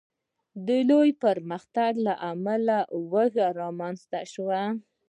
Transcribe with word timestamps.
د 0.65 0.67
لوی 0.89 1.09
پرمختګ 1.23 1.91
له 2.05 2.13
امله 2.31 2.77
لوږه 3.11 3.47
رامنځته 3.59 4.19
شوه. 4.33 4.61